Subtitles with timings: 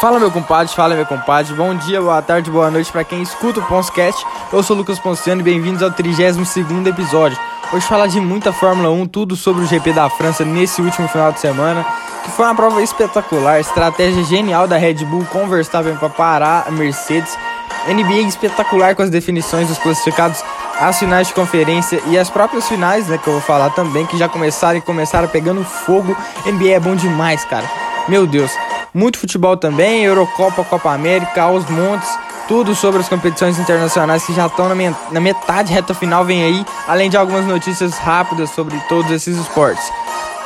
[0.00, 3.58] Fala meu compadre, fala meu compadre, bom dia, boa tarde, boa noite para quem escuta
[3.58, 4.24] o Ponscast.
[4.52, 7.36] Eu sou o Lucas Ponciano e bem-vindos ao 32º episódio.
[7.72, 11.32] Hoje falar de muita Fórmula 1, tudo sobre o GP da França nesse último final
[11.32, 11.84] de semana,
[12.24, 16.70] que foi uma prova espetacular, estratégia genial da Red Bull com Verstappen para parar a
[16.70, 17.36] Mercedes,
[17.88, 20.44] NBA espetacular com as definições dos classificados
[20.80, 24.16] as finais de conferência e as próprias finais, né, que eu vou falar também, que
[24.16, 26.16] já começaram e começaram pegando fogo.
[26.46, 27.68] NBA é bom demais, cara.
[28.06, 28.52] Meu Deus.
[28.94, 32.08] Muito futebol também, Eurocopa, Copa América, aos montes,
[32.46, 37.10] tudo sobre as competições internacionais que já estão na metade reta final vem aí, além
[37.10, 39.84] de algumas notícias rápidas sobre todos esses esportes.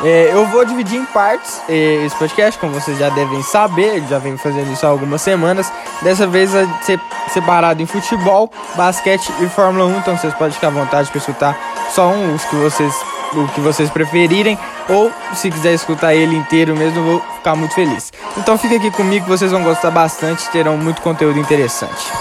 [0.05, 4.19] É, eu vou dividir em partes é, esse podcast, como vocês já devem saber, já
[4.19, 5.73] venho fazendo isso há algumas semanas.
[6.03, 6.51] Dessa vez
[6.83, 7.01] ser
[7.33, 11.57] separado em futebol, basquete e Fórmula 1, então vocês podem ficar à vontade para escutar
[11.91, 12.93] só um, os que vocês,
[13.35, 18.13] o que vocês preferirem, ou se quiser escutar ele inteiro mesmo, vou ficar muito feliz.
[18.37, 22.13] Então fica aqui comigo, vocês vão gostar bastante, terão muito conteúdo interessante.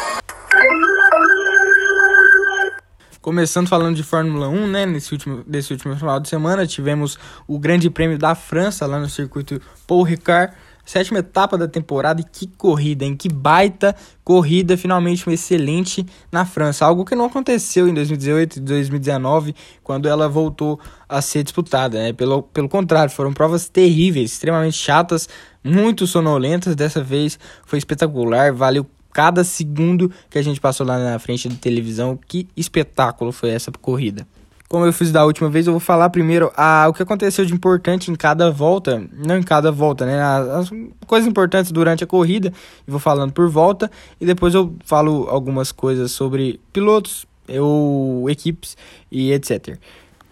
[3.22, 4.86] Começando falando de Fórmula 1, né?
[4.86, 9.08] Nesse último, desse último final de semana, tivemos o Grande Prêmio da França lá no
[9.08, 10.54] circuito Paul Ricard.
[10.86, 16.46] Sétima etapa da temporada e que corrida, em que baita corrida, finalmente um excelente na
[16.46, 16.86] França.
[16.86, 21.98] Algo que não aconteceu em 2018 e 2019, quando ela voltou a ser disputada.
[21.98, 22.14] Né?
[22.14, 25.28] Pelo, pelo contrário, foram provas terríveis, extremamente chatas,
[25.64, 26.76] muito sonolentas.
[26.76, 31.56] Dessa vez foi espetacular, valeu cada segundo que a gente passou lá na frente da
[31.56, 32.18] televisão.
[32.28, 34.26] Que espetáculo foi essa corrida.
[34.72, 37.54] Como eu fiz da última vez, eu vou falar primeiro a, o que aconteceu de
[37.54, 40.22] importante em cada volta, não em cada volta, né?
[40.22, 40.72] As, as
[41.06, 42.54] coisas importantes durante a corrida,
[42.88, 48.78] e vou falando por volta, e depois eu falo algumas coisas sobre pilotos, eu, equipes
[49.12, 49.78] e etc.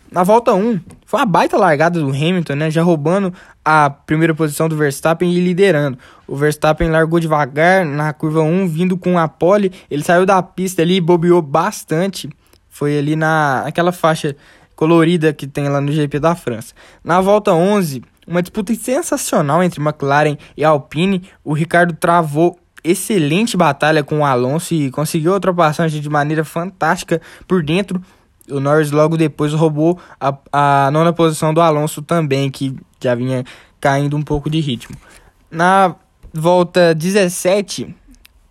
[0.09, 2.71] Na volta 1, foi uma baita largada do Hamilton, né?
[2.71, 3.33] Já roubando
[3.65, 5.97] a primeira posição do Verstappen e liderando.
[6.25, 9.73] O Verstappen largou devagar na curva 1, vindo com a pole.
[9.91, 12.29] Ele saiu da pista ali e bobeou bastante.
[12.79, 14.33] Foi ali na aquela faixa
[14.73, 16.73] colorida que tem lá no GP da França.
[17.03, 21.23] Na volta 11, uma disputa sensacional entre McLaren e Alpine.
[21.43, 27.61] O Ricardo travou excelente batalha com o Alonso e conseguiu ultrapassagem de maneira fantástica por
[27.61, 28.01] dentro
[28.49, 33.43] o Norris logo depois roubou a, a nona posição do Alonso também, que já vinha
[33.79, 34.95] caindo um pouco de ritmo.
[35.51, 35.93] Na
[36.33, 37.95] volta 17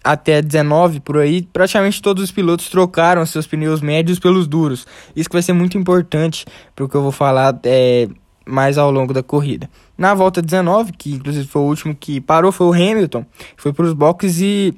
[0.08, 4.86] até 19 por aí, praticamente todos os pilotos trocaram seus pneus médios pelos duros.
[5.14, 8.08] Isso que vai ser muito importante para o que eu vou falar é,
[8.46, 9.68] mais ao longo da corrida.
[9.98, 13.84] Na volta 19, que inclusive foi o último que parou, foi o Hamilton, foi para
[13.84, 14.74] os boxes e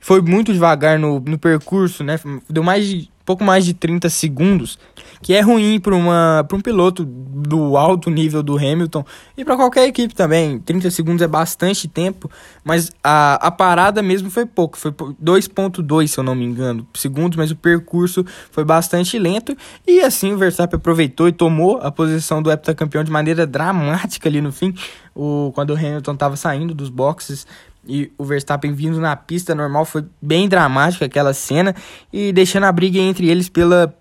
[0.00, 2.18] foi muito devagar no, no percurso, né?
[2.48, 4.78] Deu mais de pouco mais de 30 segundos,
[5.22, 9.04] que é ruim para um piloto do alto nível do Hamilton
[9.36, 10.58] e para qualquer equipe também.
[10.58, 12.30] 30 segundos é bastante tempo,
[12.64, 17.36] mas a, a parada mesmo foi pouco, foi 2.2 se eu não me engano, segundos,
[17.36, 19.56] mas o percurso foi bastante lento
[19.86, 24.40] e assim o Verstappen aproveitou e tomou a posição do heptacampeão de maneira dramática ali
[24.40, 24.74] no fim,
[25.14, 27.46] o, quando o Hamilton estava saindo dos boxes
[27.86, 31.74] e o Verstappen vindo na pista normal foi bem dramática aquela cena
[32.12, 33.94] e deixando a briga entre eles pela,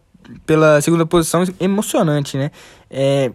[0.46, 2.52] pela segunda posição emocionante, né?
[2.90, 3.32] É,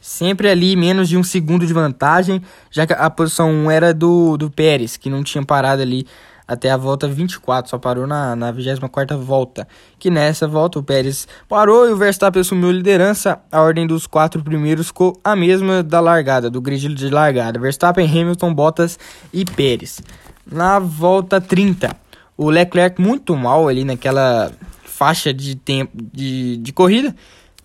[0.00, 4.36] sempre ali menos de um segundo de vantagem, já que a posição 1 era do,
[4.36, 6.06] do Pérez, que não tinha parado ali
[6.50, 9.68] até a volta 24, só parou na, na 24 volta.
[10.00, 13.38] Que nessa volta o Pérez parou e o Verstappen assumiu liderança.
[13.52, 18.04] A ordem dos quatro primeiros ficou a mesma da largada, do grid de largada: Verstappen,
[18.04, 18.98] Hamilton, Bottas
[19.32, 20.02] e Pérez.
[20.44, 21.96] Na volta 30,
[22.36, 24.50] o Leclerc muito mal ali naquela
[24.82, 27.14] faixa de tempo de, de corrida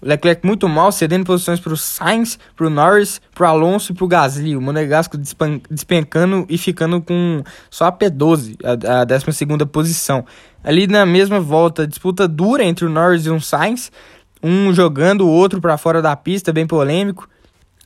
[0.05, 3.95] Leclerc muito mal, cedendo posições para o Sainz, para o Norris, para o Alonso e
[3.95, 4.55] para o Gasly.
[4.55, 10.23] O Monegasco despencando e ficando com só a P12, a, a 12 posição.
[10.63, 13.91] Ali na mesma volta, disputa dura entre o Norris e o Sainz,
[14.43, 17.27] um jogando o outro para fora da pista, bem polêmico.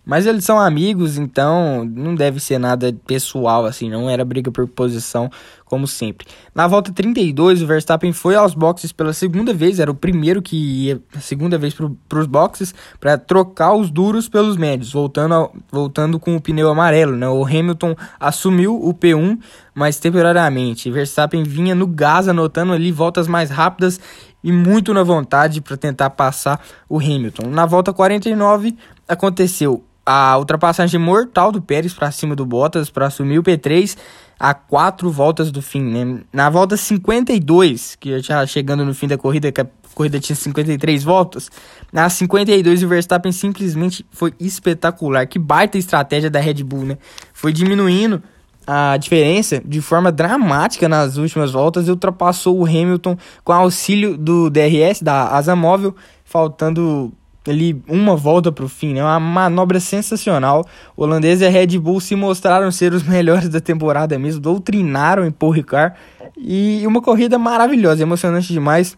[0.09, 4.67] Mas eles são amigos, então não deve ser nada pessoal assim, não era briga por
[4.67, 5.29] posição
[5.63, 6.25] como sempre.
[6.53, 10.55] Na volta 32, o Verstappen foi aos boxes pela segunda vez, era o primeiro que
[10.55, 15.53] ia a segunda vez para os boxes para trocar os duros pelos médios, voltando, ao,
[15.71, 17.15] voltando com o pneu amarelo.
[17.15, 17.29] Né?
[17.29, 19.37] O Hamilton assumiu o P1,
[19.75, 20.89] mas temporariamente.
[20.89, 23.99] Verstappen vinha no gás, anotando ali voltas mais rápidas
[24.43, 26.59] e muito na vontade para tentar passar
[26.89, 27.49] o Hamilton.
[27.51, 28.75] Na volta 49
[29.07, 33.95] aconteceu a ultrapassagem mortal do Pérez para cima do Bottas para assumir o P3
[34.39, 35.83] a quatro voltas do fim.
[35.83, 36.21] Né?
[36.33, 41.03] Na volta 52, que já chegando no fim da corrida, que a corrida tinha 53
[41.03, 41.51] voltas,
[41.93, 45.27] na 52 o Verstappen simplesmente foi espetacular.
[45.27, 46.97] Que baita estratégia da Red Bull, né?
[47.31, 48.23] Foi diminuindo
[48.65, 54.49] a diferença de forma dramática nas últimas voltas e ultrapassou o Hamilton com auxílio do
[54.49, 55.95] DRS, da asa móvel,
[56.25, 57.13] faltando
[57.49, 59.03] ali uma volta para o fim, né?
[59.03, 60.65] Uma manobra sensacional.
[60.95, 65.25] O holandês e a Red Bull se mostraram ser os melhores da temporada mesmo, doutrinaram
[65.25, 65.95] em Paul Ricard
[66.37, 68.97] e uma corrida maravilhosa, emocionante demais.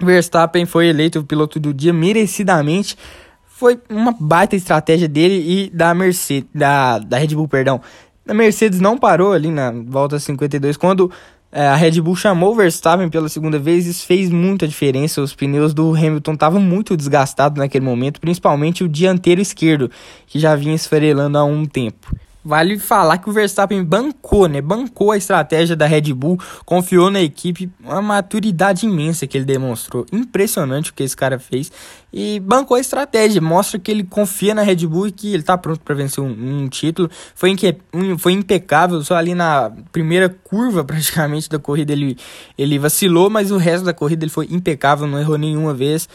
[0.00, 2.96] Verstappen foi eleito o piloto do dia merecidamente.
[3.44, 7.80] Foi uma baita estratégia dele e da Mercedes, da, da Red Bull, perdão.
[8.26, 11.10] A Mercedes não parou ali na volta 52 quando
[11.50, 15.22] a Red Bull chamou o Verstappen pela segunda vez, isso fez muita diferença.
[15.22, 19.90] Os pneus do Hamilton estavam muito desgastados naquele momento, principalmente o dianteiro esquerdo,
[20.26, 22.14] que já vinha esfarelando há um tempo.
[22.48, 24.62] Vale falar que o Verstappen bancou, né?
[24.62, 30.06] Bancou a estratégia da Red Bull, confiou na equipe, uma maturidade imensa que ele demonstrou.
[30.10, 31.70] Impressionante o que esse cara fez.
[32.10, 35.58] E bancou a estratégia, mostra que ele confia na Red Bull e que ele tá
[35.58, 37.10] pronto para vencer um, um, título.
[37.34, 42.16] Foi, inque, um, foi impecável, só ali na primeira curva praticamente da corrida ele,
[42.56, 46.08] ele vacilou, mas o resto da corrida ele foi impecável, não errou nenhuma vez.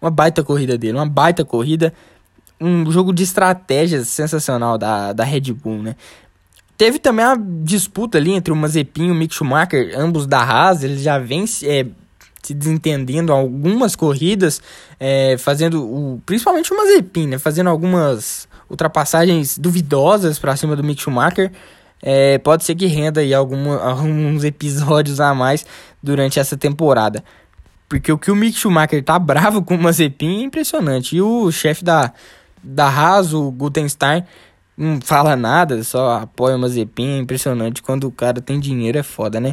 [0.00, 1.92] Uma baita corrida dele, uma baita corrida
[2.60, 5.96] um jogo de estratégias sensacional da, da Red Bull, né?
[6.76, 10.82] Teve também a disputa ali entre o Mazepin e o Mick Schumacher, ambos da Haas,
[10.82, 11.86] eles já vêm é,
[12.42, 14.62] se desentendendo algumas corridas,
[14.98, 17.38] é, fazendo, o, principalmente o Mazepin, né?
[17.38, 21.52] Fazendo algumas ultrapassagens duvidosas para cima do Mick Schumacher.
[22.02, 25.66] É, pode ser que renda aí alguns episódios a mais
[26.02, 27.22] durante essa temporada.
[27.90, 31.16] Porque o que o Mick Schumacher tá bravo com o Mazepin é impressionante.
[31.16, 32.12] E o chefe da,
[32.62, 34.24] da Haas, o Gutenstein,
[34.76, 37.82] não fala nada, só apoia o Mazepin, é impressionante.
[37.82, 39.52] Quando o cara tem dinheiro é foda, né?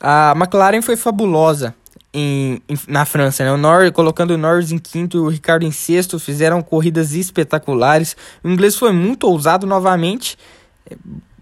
[0.00, 1.74] A McLaren foi fabulosa
[2.12, 3.52] em, em, na França, né?
[3.52, 8.16] O Norris, colocando o Norris em quinto e o Ricardo em sexto, fizeram corridas espetaculares.
[8.42, 10.38] O inglês foi muito ousado novamente.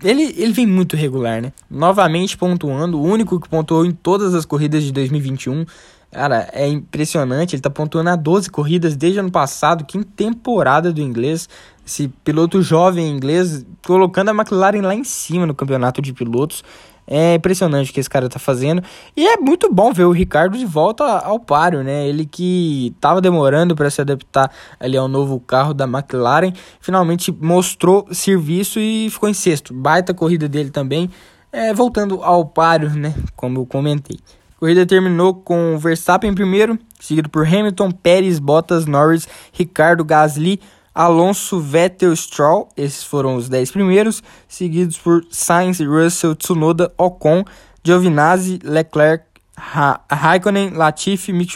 [0.02, 1.52] Ele, ele vem muito regular, né?
[1.70, 5.66] Novamente pontuando, o único que pontuou em todas as corridas de 2021.
[6.10, 7.54] Cara, é impressionante.
[7.54, 9.84] Ele tá pontuando a 12 corridas desde ano passado.
[9.84, 11.48] Que temporada do inglês.
[11.86, 16.64] Esse piloto jovem inglês colocando a McLaren lá em cima no campeonato de pilotos.
[17.06, 18.82] É impressionante o que esse cara tá fazendo.
[19.16, 22.08] E é muito bom ver o Ricardo de volta ao páreo, né?
[22.08, 24.50] Ele que tava demorando para se adaptar
[24.80, 29.72] ali ao novo carro da McLaren, finalmente mostrou serviço e ficou em sexto.
[29.72, 31.08] Baita corrida dele também.
[31.52, 33.14] É, voltando ao páreo, né?
[33.36, 34.18] Como eu comentei.
[34.58, 40.60] Corrida terminou com Verstappen em primeiro, seguido por Hamilton, Pérez, Bottas, Norris, Ricardo, Gasly,
[40.94, 47.44] Alonso, Vettel, Stroll, esses foram os 10 primeiros, seguidos por Sainz, Russell, Tsunoda, Ocon,
[47.84, 49.24] Giovinazzi, Leclerc,
[49.58, 51.54] Ra Raikkonen, Latifi, Mick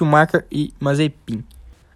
[0.51, 1.43] e Mazepin.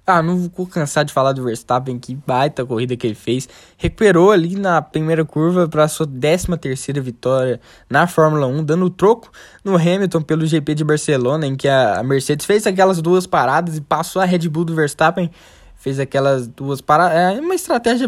[0.07, 3.49] Ah, não vou cansar de falar do Verstappen, que baita corrida que ele fez.
[3.79, 7.59] Recuperou ali na primeira curva para sua 13 terceira vitória
[7.89, 9.31] na Fórmula 1, dando troco
[9.65, 13.81] no Hamilton pelo GP de Barcelona, em que a Mercedes fez aquelas duas paradas e
[13.81, 15.31] passou a Red Bull do Verstappen.
[15.75, 17.17] Fez aquelas duas paradas.
[17.17, 18.07] É uma estratégia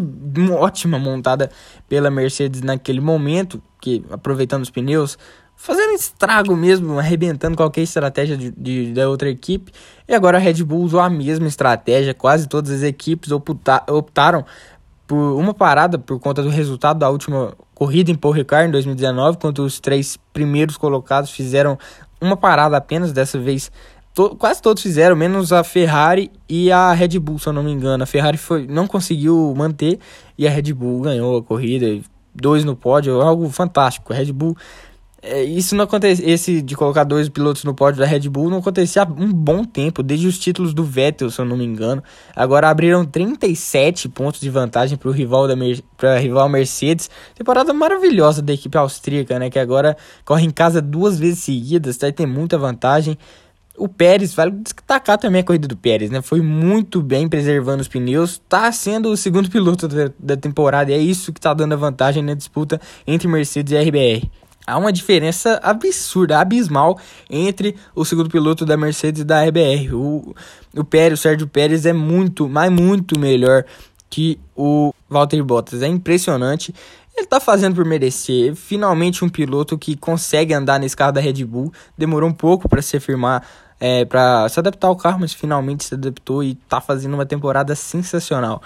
[0.58, 1.50] ótima montada
[1.88, 5.18] pela Mercedes naquele momento, que aproveitando os pneus,
[5.56, 9.72] fazendo estrago mesmo, arrebentando qualquer estratégia de, de, da outra equipe.
[10.06, 14.44] E agora a Red Bull usou a mesma estratégia, quase todas as equipes optaram
[15.06, 19.38] por uma parada por conta do resultado da última corrida em Paul Ricard em 2019,
[19.38, 21.78] quando os três primeiros colocados fizeram
[22.20, 23.70] uma parada apenas, dessa vez
[24.14, 27.70] to, quase todos fizeram, menos a Ferrari e a Red Bull, se eu não me
[27.70, 28.02] engano.
[28.02, 29.98] A Ferrari foi, não conseguiu manter
[30.36, 31.86] e a Red Bull ganhou a corrida,
[32.34, 34.12] dois no pódio, algo fantástico.
[34.12, 34.56] A Red Bull
[35.44, 39.02] isso não acontece, esse de colocar dois pilotos no pódio da Red Bull não acontecia
[39.02, 42.02] há um bom tempo, desde os títulos do Vettel, se eu não me engano.
[42.34, 45.54] Agora abriram 37 pontos de vantagem para o rival da
[45.96, 47.10] pra rival Mercedes.
[47.34, 52.08] Temporada maravilhosa da equipe austríaca, né, que agora corre em casa duas vezes seguidas, tá?
[52.08, 53.18] E tem muita vantagem.
[53.78, 56.22] O Pérez, vale destacar também a corrida do Pérez, né?
[56.22, 60.94] Foi muito bem preservando os pneus, tá sendo o segundo piloto da, da temporada, e
[60.94, 64.30] é isso que tá dando a vantagem na disputa entre Mercedes e RBR.
[64.66, 66.98] Há uma diferença absurda, abismal
[67.30, 69.94] entre o segundo piloto da Mercedes e da RBR.
[69.94, 70.34] O,
[70.74, 73.64] o Pérez, o Sérgio Pérez é muito, mas muito melhor
[74.10, 75.82] que o Valtteri Bottas.
[75.82, 76.74] É impressionante.
[77.16, 78.54] Ele tá fazendo por merecer.
[78.54, 81.72] Finalmente um piloto que consegue andar nesse carro da Red Bull.
[81.96, 83.46] Demorou um pouco para se firmar,
[83.80, 87.74] é, para se adaptar ao carro, mas finalmente se adaptou e tá fazendo uma temporada
[87.74, 88.60] sensacional.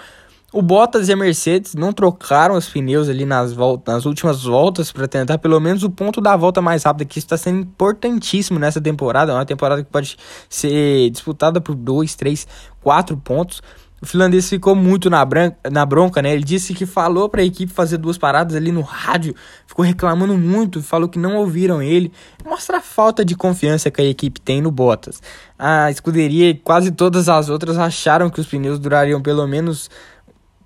[0.53, 4.91] O Bottas e a Mercedes não trocaram os pneus ali nas, voltas, nas últimas voltas
[4.91, 8.81] para tentar pelo menos o ponto da volta mais rápida, que está sendo importantíssimo nessa
[8.81, 9.31] temporada.
[9.31, 10.17] É uma temporada que pode
[10.49, 12.45] ser disputada por 2, 3,
[12.81, 13.61] 4 pontos.
[14.01, 16.33] O finlandês ficou muito na, branca, na bronca, né?
[16.33, 19.33] Ele disse que falou para a equipe fazer duas paradas ali no rádio,
[19.65, 22.11] ficou reclamando muito, falou que não ouviram ele.
[22.43, 25.21] Mostra a falta de confiança que a equipe tem no Bottas.
[25.57, 29.87] A escuderia e quase todas as outras acharam que os pneus durariam pelo menos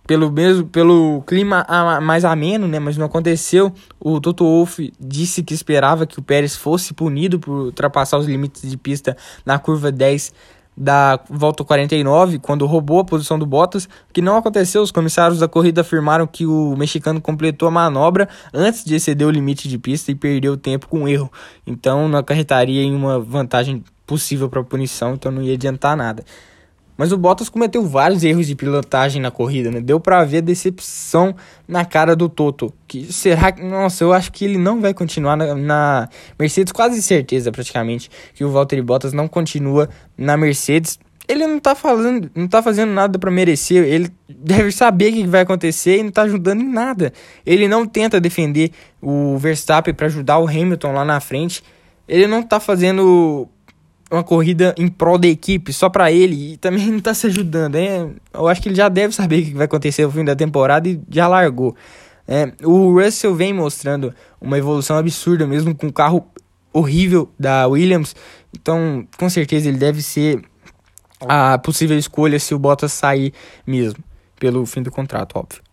[0.07, 1.65] pelo mesmo pelo clima
[2.01, 3.73] mais ameno, né, mas não aconteceu.
[3.99, 8.69] O Toto Wolff disse que esperava que o Pérez fosse punido por ultrapassar os limites
[8.69, 10.33] de pista na curva 10
[10.77, 14.81] da volta 49, quando roubou a posição do Bottas, que não aconteceu.
[14.81, 19.31] Os comissários da corrida afirmaram que o mexicano completou a manobra antes de exceder o
[19.31, 21.31] limite de pista e perdeu tempo com erro.
[21.65, 26.23] Então não acarretaria em uma vantagem possível para punição, então não ia adiantar nada.
[26.97, 29.81] Mas o Bottas cometeu vários erros de pilotagem na corrida, né?
[29.81, 31.35] Deu para ver decepção
[31.67, 32.73] na cara do Toto.
[32.87, 36.09] Que será que, nossa, eu acho que ele não vai continuar na, na,
[36.39, 40.97] Mercedes, quase certeza praticamente que o Valtteri Bottas não continua na Mercedes.
[41.27, 45.27] Ele não tá falando, não tá fazendo nada para merecer, ele deve saber o que
[45.27, 47.11] vai acontecer e não tá ajudando em nada.
[47.43, 48.71] Ele não tenta defender
[49.01, 51.63] o Verstappen para ajudar o Hamilton lá na frente.
[52.07, 53.49] Ele não tá fazendo
[54.11, 57.75] uma corrida em prol da equipe, só para ele, e também não tá se ajudando,
[57.75, 58.09] né?
[58.33, 60.87] Eu acho que ele já deve saber o que vai acontecer no fim da temporada
[60.87, 61.75] e já largou.
[62.27, 66.25] É, o Russell vem mostrando uma evolução absurda, mesmo com o carro
[66.73, 68.15] horrível da Williams,
[68.53, 70.41] então com certeza ele deve ser
[71.21, 73.33] a possível escolha se o Bottas sair
[73.65, 74.03] mesmo,
[74.37, 75.64] pelo fim do contrato, óbvio.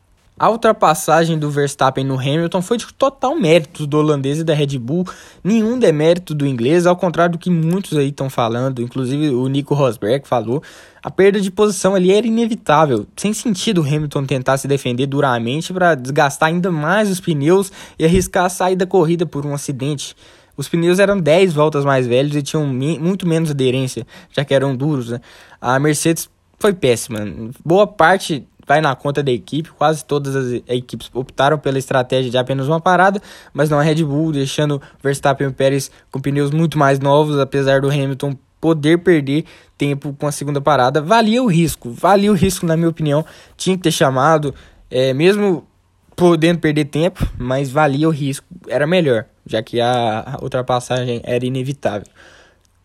[0.42, 4.76] A ultrapassagem do Verstappen no Hamilton foi de total mérito do holandês e da Red
[4.76, 5.06] Bull,
[5.44, 9.72] nenhum demérito do inglês, ao contrário do que muitos aí estão falando, inclusive o Nico
[9.72, 10.60] Rosberg falou.
[11.00, 15.72] A perda de posição ali era inevitável, sem sentido o Hamilton tentar se defender duramente
[15.72, 20.16] para desgastar ainda mais os pneus e arriscar sair da corrida por um acidente.
[20.56, 24.74] Os pneus eram 10 voltas mais velhos e tinham muito menos aderência, já que eram
[24.74, 25.10] duros.
[25.10, 25.20] Né?
[25.60, 26.28] A Mercedes
[26.62, 27.18] foi péssima.
[27.64, 29.70] Boa parte vai na conta da equipe.
[29.70, 33.20] Quase todas as equipes optaram pela estratégia de apenas uma parada,
[33.52, 37.80] mas não a Red Bull, deixando Verstappen e Pérez com pneus muito mais novos, apesar
[37.80, 39.44] do Hamilton poder perder
[39.76, 41.00] tempo com a segunda parada.
[41.00, 43.24] Valia o risco, valia o risco, na minha opinião.
[43.56, 44.54] Tinha que ter chamado,
[44.88, 45.66] é, mesmo
[46.14, 52.06] podendo perder tempo, mas valia o risco, era melhor, já que a ultrapassagem era inevitável.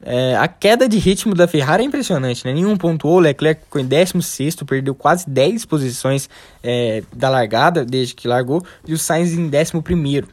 [0.02, 2.54] É, a queda de ritmo da Ferrari é impressionante, né?
[2.54, 6.30] Nenhum pontuou, Leclerc ficou em 16, perdeu quase 10 posições
[6.64, 10.26] é, da largada, desde que largou, e o Sainz em 11.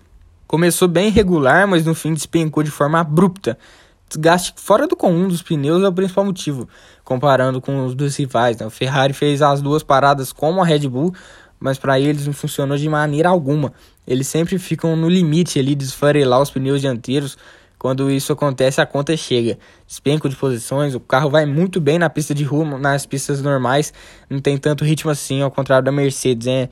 [0.47, 3.59] Começou bem regular, mas no fim despencou de forma abrupta.
[4.07, 6.69] Desgaste fora do comum dos pneus é o principal motivo,
[7.03, 8.59] comparando com os dos rivais.
[8.59, 8.67] Né?
[8.67, 11.15] O Ferrari fez as duas paradas como a Red Bull,
[11.59, 13.73] mas para eles não funcionou de maneira alguma.
[14.07, 17.39] Eles sempre ficam no limite ali de esfarelar os pneus dianteiros
[17.85, 19.59] quando isso acontece, a conta chega.
[19.87, 23.93] Despenco de posições, o carro vai muito bem na pista de rua, nas pistas normais,
[24.31, 26.47] não tem tanto ritmo assim, ao contrário da Mercedes.
[26.47, 26.71] É,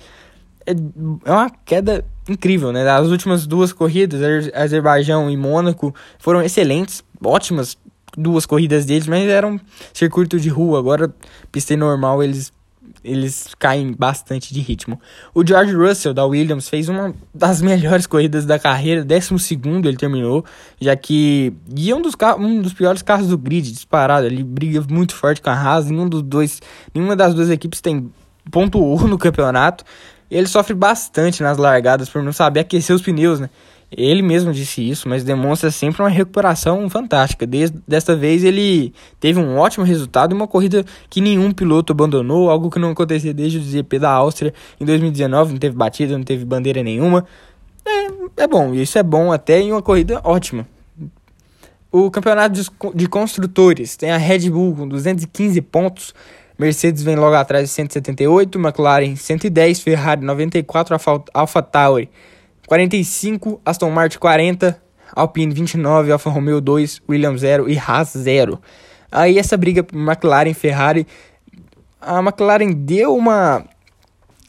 [0.65, 0.73] é,
[1.31, 2.89] uma queda incrível, né?
[2.89, 4.23] As últimas duas corridas,
[4.55, 7.77] Azerbaijão e Mônaco, foram excelentes, ótimas
[8.17, 9.61] duas corridas deles, mas eram
[9.93, 10.79] circuito de rua.
[10.79, 11.15] Agora,
[11.53, 12.51] pista normal, eles
[13.05, 15.01] eles caem bastante de ritmo.
[15.35, 20.45] O George Russell da Williams fez uma das melhores corridas da carreira, 12 ele terminou,
[20.81, 24.27] já que guia um dos, um dos piores carros do grid, disparado.
[24.27, 26.61] Ele briga muito forte com a Haas, nenhum dos dois,
[26.95, 28.11] nenhuma das duas equipes tem
[28.51, 29.85] ponto 1 no campeonato.
[30.31, 33.51] Ele sofre bastante nas largadas por não saber aquecer os pneus, né?
[33.95, 37.47] Ele mesmo disse isso, mas demonstra sempre uma recuperação fantástica.
[37.47, 42.71] Desde, desta vez ele teve um ótimo resultado uma corrida que nenhum piloto abandonou, algo
[42.71, 46.45] que não acontecia desde o GP da Áustria em 2019, não teve batida, não teve
[46.45, 47.27] bandeira nenhuma.
[47.85, 50.67] É, é bom, isso é bom até em uma corrida ótima.
[51.91, 56.15] O campeonato de, de construtores tem a Red Bull com 215 pontos,
[56.59, 62.09] Mercedes vem logo atrás de 178, McLaren 110, Ferrari 94, Alfa, Alfa Tauri
[62.73, 64.83] 45, Aston Martin 40,
[65.15, 68.59] Alpine 29, Alfa Romeo 2, Williams 0 e Haas 0.
[69.11, 71.07] Aí essa briga McLaren Ferrari,
[72.01, 73.67] a McLaren deu uma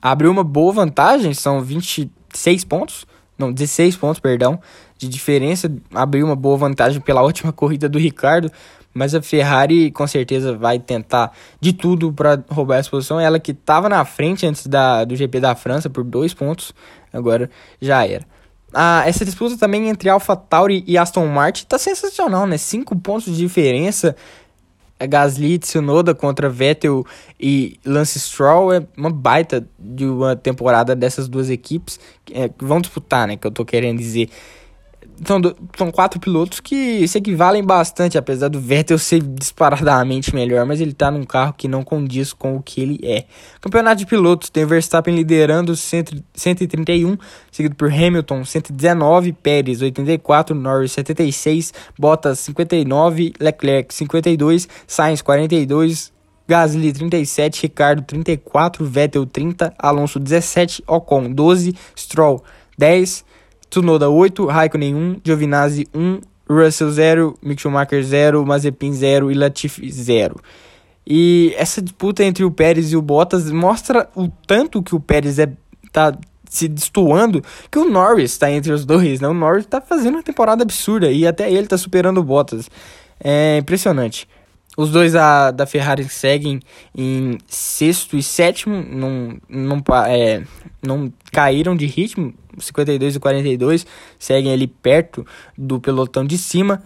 [0.02, 3.06] abriu uma boa vantagem, são 26 pontos,
[3.38, 4.58] não, 16 pontos, perdão,
[4.98, 8.50] de diferença, abriu uma boa vantagem pela última corrida do Ricardo,
[8.94, 13.20] mas a Ferrari com certeza vai tentar de tudo para roubar essa posição.
[13.20, 16.74] Ela que estava na frente antes da, do GP da França por dois pontos,
[17.12, 17.50] agora
[17.82, 18.26] já era.
[18.74, 22.58] Ah, essa disputa também entre AlphaTauri e Aston Martin tá sensacional, né?
[22.58, 24.16] Cinco pontos de diferença.
[25.00, 27.06] A Gasly, Tsunoda contra Vettel
[27.40, 32.00] e Lance Stroll é uma baita de uma temporada dessas duas equipes
[32.32, 33.36] é, que vão disputar, né?
[33.36, 34.30] Que eu tô querendo dizer
[35.26, 35.42] são,
[35.78, 40.92] são quatro pilotos que se equivalem bastante, apesar do Vettel ser disparadamente melhor, mas ele
[40.92, 43.26] está num carro que não condiz com o que ele é.
[43.62, 47.18] Campeonato de pilotos tem Verstappen liderando 131,
[47.52, 56.12] seguido por Hamilton 119, Pérez 84, Norris 76, Bottas 59, Leclerc 52, Sainz 42,
[56.48, 62.44] Gasly 37, Ricardo 34, Vettel 30, Alonso 17, Ocon 12, Stroll
[62.78, 63.24] 10,
[63.74, 69.92] Tsunoda 8, Raikkonen 1, Giovinazzi 1, Russell 0, Mick Schumacher 0, Mazepin 0 e Latifi
[69.92, 70.40] 0.
[71.08, 75.40] E essa disputa entre o Pérez e o Bottas mostra o tanto que o Pérez
[75.40, 75.52] é,
[75.92, 76.16] tá
[76.48, 79.28] se destoando que o Norris está entre os dois, né?
[79.28, 82.70] O Norris está fazendo uma temporada absurda e até ele está superando o Bottas.
[83.20, 84.28] É impressionante.
[84.76, 86.60] Os dois da, da Ferrari seguem
[86.98, 90.42] em sexto e sétimo, não, não, é,
[90.82, 93.86] não caíram de ritmo, 52 e 42,
[94.18, 95.26] seguem ali perto
[95.56, 96.82] do pelotão de cima.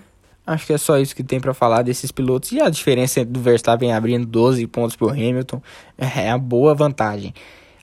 [0.46, 2.52] Acho que é só isso que tem para falar desses pilotos.
[2.52, 5.62] E a diferença do Verstappen abrindo 12 pontos para o Hamilton
[5.98, 7.34] é a boa vantagem.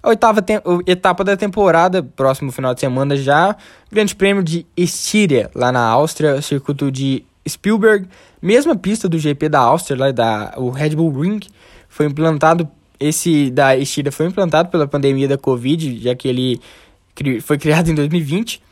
[0.02, 0.44] A oitava
[0.86, 3.56] etapa da temporada, próximo final de semana já,
[3.90, 8.06] Grande Prêmio de Estíria, lá na Áustria, circuito de Spielberg,
[8.44, 11.40] mesma pista do GP da Áustria, lá da, o Red Bull Ring,
[11.88, 12.68] foi implantado,
[13.00, 16.60] esse da Estíria foi implantado pela pandemia da Covid, já que ele
[17.40, 18.62] foi criado em 2020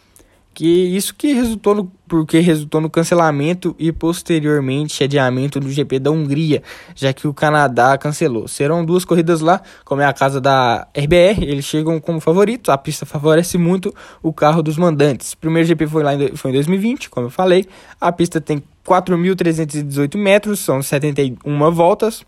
[0.55, 6.11] que isso que resultou no, porque resultou no cancelamento e posteriormente adiamento do GP da
[6.11, 6.63] Hungria,
[6.95, 8.47] já que o Canadá cancelou.
[8.47, 12.77] Serão duas corridas lá, como é a casa da RBR, eles chegam como favoritos, a
[12.77, 15.33] pista favorece muito o carro dos mandantes.
[15.33, 17.67] O primeiro GP foi lá em, foi em 2020, como eu falei,
[18.01, 22.25] a pista tem 4.318 metros, são 71 voltas,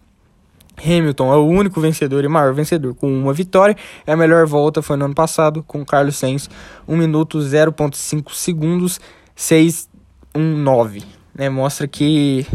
[0.77, 3.77] Hamilton é o único vencedor e maior vencedor com uma vitória.
[4.07, 6.51] A melhor volta foi no ano passado com Carlos Sainz,
[6.87, 9.01] 1 minuto 0.5 segundos,
[9.35, 11.05] 619.
[11.35, 11.49] Né?
[11.49, 12.47] Mostra que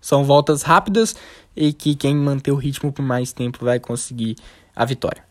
[0.00, 1.16] são voltas rápidas
[1.56, 4.36] e que quem manter o ritmo por mais tempo vai conseguir
[4.74, 5.26] a vitória.